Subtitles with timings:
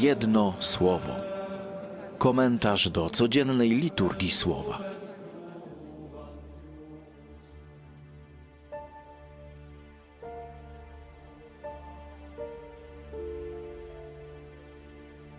[0.00, 1.12] Jedno słowo.
[2.18, 4.78] Komentarz do codziennej liturgii słowa.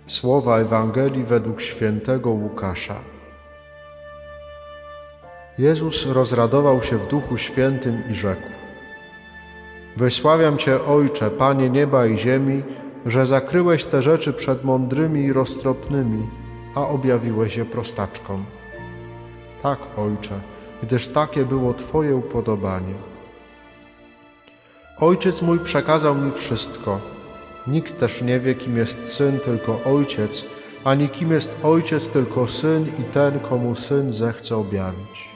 [0.08, 2.96] Słowa Ewangelii według świętego Łukasza.
[5.58, 8.48] Jezus rozradował się w Duchu Świętym i rzekł:
[9.98, 12.64] Wysławiam Cię, Ojcze, Panie nieba i ziemi,
[13.08, 16.28] że zakryłeś te rzeczy przed mądrymi i roztropnymi,
[16.76, 18.46] a objawiłeś je prostaczkom.
[19.64, 20.40] Tak, Ojcze,
[20.84, 22.94] gdyż takie było Twoje upodobanie.
[25.00, 27.00] Ojciec mój przekazał mi wszystko.
[27.68, 30.46] Nikt też nie wie, kim jest syn, tylko ojciec,
[30.84, 35.30] ani kim jest ojciec, tylko syn i ten, komu syn zechce objawić.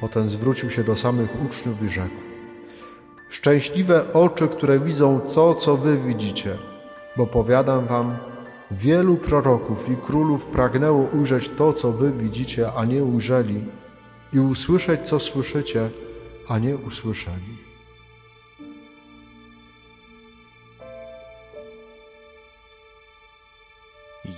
[0.00, 2.33] Potem zwrócił się do samych uczniów i rzekł:
[3.34, 6.58] Szczęśliwe oczy, które widzą to, co wy widzicie,
[7.16, 8.16] bo powiadam wam,
[8.70, 13.64] wielu proroków i królów pragnęło ujrzeć to, co wy widzicie, a nie ujrzeli,
[14.32, 15.90] i usłyszeć, co słyszycie,
[16.48, 17.56] a nie usłyszeli.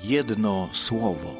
[0.04, 1.34] Jedno słowo.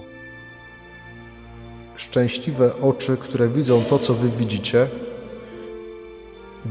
[1.96, 4.88] Szczęśliwe oczy, które widzą to, co wy widzicie,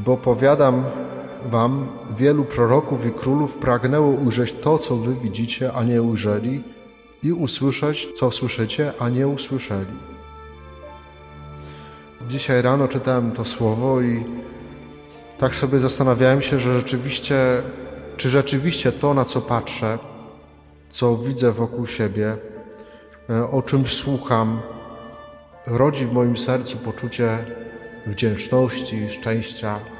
[0.06, 0.84] bo powiadam
[1.46, 6.64] wam, wielu proroków i królów pragnęło ujrzeć to, co wy widzicie, a nie ujrzeli,
[7.22, 9.96] i usłyszeć, co słyszycie, a nie usłyszeli.
[12.28, 14.24] Dzisiaj rano czytałem to słowo i
[15.38, 17.62] tak sobie zastanawiałem się, że rzeczywiście,
[18.16, 19.98] czy rzeczywiście to, na co patrzę,
[20.90, 22.36] co widzę wokół siebie,
[23.30, 24.60] e, o czym słucham,
[25.66, 27.46] rodzi w moim sercu poczucie
[28.06, 29.95] wdzięczności, szczęścia.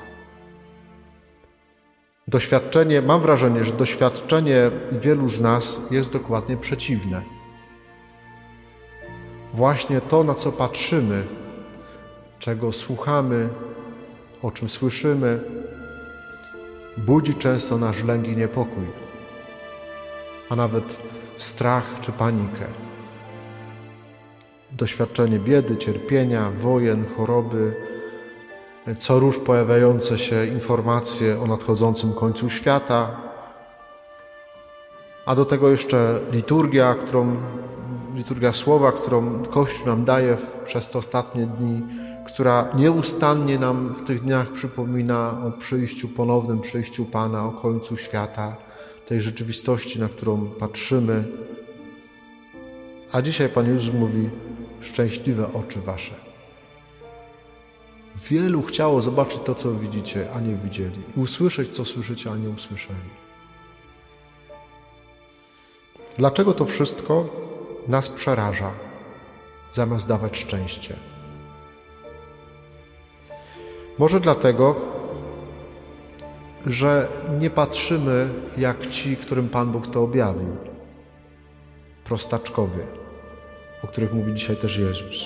[2.29, 7.23] Doświadczenie, mam wrażenie, że doświadczenie wielu z nas jest dokładnie przeciwne.
[9.55, 11.25] Właśnie to, na co patrzymy,
[12.39, 13.49] czego słuchamy,
[14.43, 15.41] o czym słyszymy,
[16.97, 18.85] budzi często nasz lęk i niepokój,
[20.49, 20.99] a nawet
[21.37, 22.67] strach czy panikę
[24.73, 27.75] doświadczenie biedy, cierpienia, wojen, choroby,
[28.95, 33.17] co róż pojawiające się informacje o nadchodzącym końcu świata,
[35.27, 37.37] a do tego jeszcze liturgia, którą,
[38.15, 41.83] liturgia słowa, którą Kościół nam daje przez te ostatnie dni,
[42.27, 48.57] która nieustannie nam w tych dniach przypomina o przyjściu, ponownym przyjściu Pana, o końcu świata,
[49.07, 51.25] tej rzeczywistości, na którą patrzymy.
[53.13, 54.31] A dzisiaj Pan Jezus mówi,
[54.81, 56.26] szczęśliwe oczy wasze.
[58.17, 63.11] Wielu chciało zobaczyć to, co widzicie, a nie widzieli, usłyszeć, co słyszycie, a nie usłyszeli.
[66.19, 67.29] Dlaczego to wszystko
[67.89, 68.73] nas przeraża,
[69.73, 70.97] zamiast dawać szczęście?
[73.99, 74.77] Może dlatego,
[76.67, 77.09] że
[77.41, 80.57] nie patrzymy jak ci, którym Pan Bóg to objawił.
[82.05, 82.87] Prostaczkowie
[83.87, 85.25] o których mówi dzisiaj też Jezus.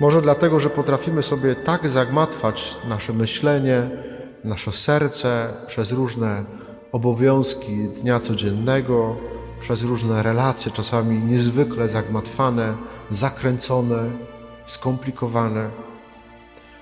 [0.00, 3.90] Może dlatego, że potrafimy sobie tak zagmatwać nasze myślenie,
[4.44, 6.44] nasze serce przez różne
[6.92, 9.16] obowiązki dnia codziennego,
[9.60, 12.74] przez różne relacje, czasami niezwykle zagmatwane,
[13.10, 14.10] zakręcone,
[14.66, 15.70] skomplikowane.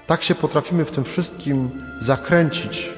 [0.07, 2.91] Tak się potrafimy w tym wszystkim zakręcić,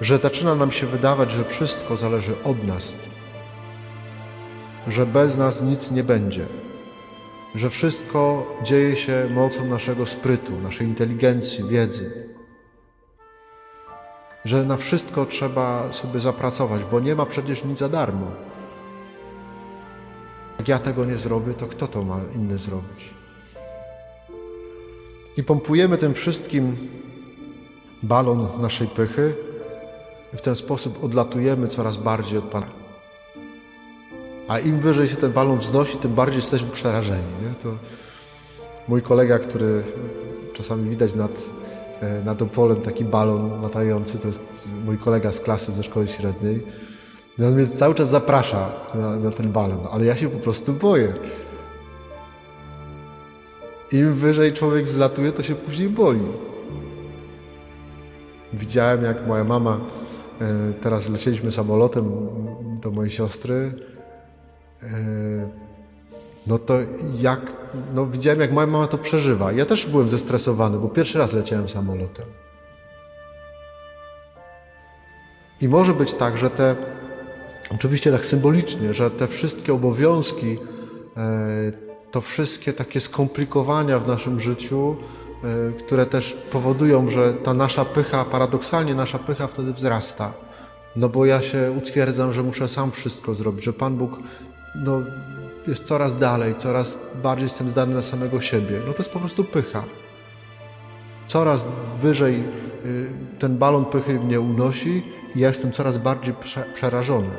[0.00, 2.94] że zaczyna nam się wydawać, że wszystko zależy od nas,
[4.88, 6.46] że bez nas nic nie będzie,
[7.56, 12.34] że wszystko dzieje się mocą naszego sprytu, naszej inteligencji, wiedzy,
[14.44, 18.26] że na wszystko trzeba sobie zapracować, bo nie ma przecież nic za darmo.
[20.58, 23.14] Jak ja tego nie zrobię, to kto to ma inny zrobić?
[25.36, 26.76] I pompujemy tym wszystkim
[28.02, 29.34] balon naszej pychy
[30.34, 32.85] i w ten sposób odlatujemy coraz bardziej od Pana.
[34.48, 37.32] A im wyżej się ten balon wznosi, tym bardziej jesteśmy przerażeni.
[37.42, 37.54] Nie?
[37.62, 37.68] To
[38.88, 39.82] mój kolega, który
[40.52, 41.50] czasami widać nad,
[42.00, 46.62] e, nad Opolem taki balon latający, to jest mój kolega z klasy ze szkoły średniej.
[47.38, 50.72] No on mnie cały czas zaprasza na, na ten balon, ale ja się po prostu
[50.72, 51.12] boję.
[53.92, 56.20] Im wyżej człowiek wzlatuje, to się później boi.
[58.52, 59.80] Widziałem, jak moja mama,
[60.40, 62.10] e, teraz lecieliśmy samolotem
[62.82, 63.74] do mojej siostry,
[66.46, 66.78] no to
[67.18, 67.56] jak,
[67.94, 69.52] no widziałem jak moja mama to przeżywa.
[69.52, 72.26] Ja też byłem zestresowany, bo pierwszy raz leciałem samolotem.
[75.60, 76.76] I może być tak, że te
[77.70, 80.58] Oczywiście tak symbolicznie, że te wszystkie obowiązki,
[81.16, 81.72] e,
[82.10, 84.96] to wszystkie takie skomplikowania w naszym życiu,
[85.44, 90.32] e, które też powodują, że ta nasza pycha, paradoksalnie nasza pycha wtedy wzrasta.
[90.96, 94.18] No bo ja się utwierdzam, że muszę sam wszystko zrobić, że Pan Bóg
[94.84, 95.02] no,
[95.66, 98.80] jest coraz dalej, coraz bardziej jestem zdany na samego siebie.
[98.86, 99.84] No to jest po prostu pycha.
[101.26, 101.68] Coraz
[102.00, 102.44] wyżej
[102.84, 105.02] y, ten balon pychy mnie unosi
[105.34, 107.36] i ja jestem coraz bardziej prze przerażony,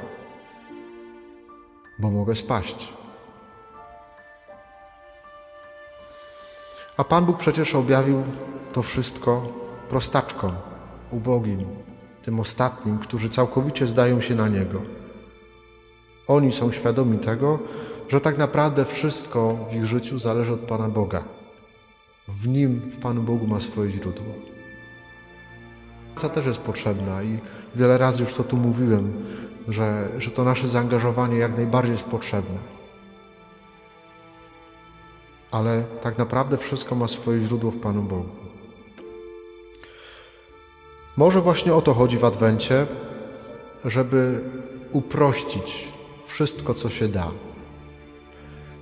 [1.99, 2.93] bo mogę spaść.
[6.97, 8.23] A Pan Bóg przecież objawił
[8.73, 9.47] to wszystko
[9.89, 10.51] prostaczkom,
[11.11, 11.65] ubogim,
[12.23, 14.81] tym ostatnim, którzy całkowicie zdają się na Niego.
[16.27, 17.59] Oni są świadomi tego,
[18.09, 21.23] że tak naprawdę wszystko w ich życiu zależy od Pana Boga.
[22.27, 24.33] W Nim, w Panu Bogu ma swoje źródło.
[26.13, 27.39] Praca też jest potrzebna i
[27.75, 29.13] wiele razy już to tu mówiłem,
[29.67, 32.57] że, że to nasze zaangażowanie jak najbardziej jest potrzebne.
[35.51, 38.29] Ale tak naprawdę wszystko ma swoje źródło w Panu Bogu.
[41.17, 42.87] Może właśnie o to chodzi w Adwencie,
[43.85, 44.43] żeby
[44.91, 45.93] uprościć
[46.37, 47.31] wszystko, co się da.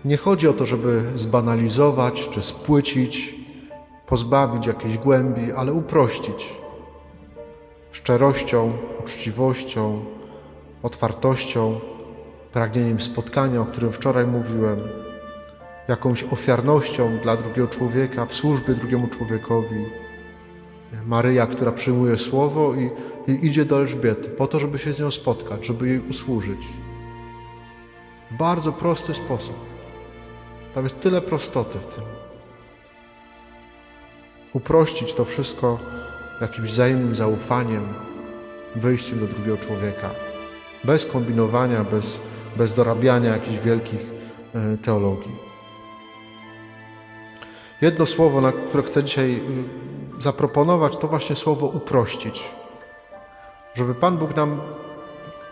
[0.06, 3.36] Nie chodzi o to, żeby zbanalizować czy spłycić,
[4.07, 6.54] pozbawić jakiejś głębi, ale uprościć.
[7.92, 10.06] Szczerością, uczciwością,
[10.84, 11.80] otwartością,
[12.54, 14.80] pragnieniem spotkania, o którym wczoraj mówiłem,
[15.88, 19.86] jakąś ofiarnością dla drugiego człowieka, w służbie drugiemu człowiekowi.
[21.06, 22.90] Maryja, która przyjmuje słowo i,
[23.31, 26.84] i idzie do Elżbiety po to, żeby się z nią spotkać, żeby jej usłużyć.
[28.31, 29.56] W bardzo prosty sposób.
[30.75, 32.04] Tam jest tyle prostoty w tym.
[34.54, 35.80] Uprościć to wszystko
[36.42, 37.94] jakimś wzajemnym zaufaniem,
[38.75, 40.10] wyjściem do drugiego człowieka.
[40.83, 42.22] Bez kombinowania, bez,
[42.57, 44.01] bez dorabiania jakichś wielkich
[44.54, 45.45] e, teologii.
[47.81, 49.42] Jedno słowo, na które chcę dzisiaj
[50.18, 52.44] y, zaproponować, to właśnie słowo uprościć.
[53.74, 54.62] Żeby Pan Bóg nam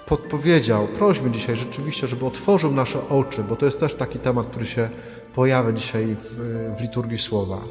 [0.06, 4.66] podpowiedział, prośmy dzisiaj rzeczywiście, żeby otworzył nasze oczy, bo to jest też taki temat, który
[4.66, 4.90] się
[5.36, 6.38] pojawia dzisiaj w,
[6.78, 7.62] w liturgii słowa.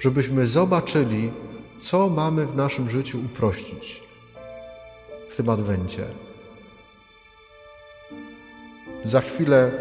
[0.00, 1.30] Żebyśmy zobaczyli,
[1.80, 4.02] co mamy w naszym życiu uprościć
[5.28, 6.04] w tym adwencie.
[9.04, 9.72] Za chwilę y,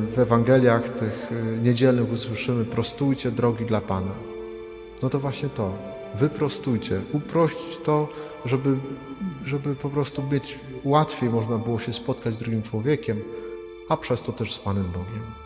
[0.00, 4.12] w Ewangeliach tych y, niedzielnych usłyszymy prostujcie drogi dla Pana.
[5.02, 5.93] No to właśnie to.
[6.14, 8.08] Wyprostujcie, uprościć to,
[8.44, 8.76] żeby,
[9.44, 13.22] żeby po prostu być łatwiej można było się spotkać z drugim człowiekiem,
[13.88, 15.43] a przez to też z Panem Bogiem.